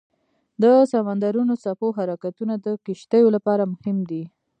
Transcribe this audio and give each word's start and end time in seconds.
د 0.61 0.63
سمندرونو 0.91 1.53
څپو 1.63 1.87
حرکتونه 1.97 2.53
د 2.65 2.67
کشتیو 2.85 3.27
لپاره 3.35 3.63
مهم 3.73 3.97
دي. 4.09 4.23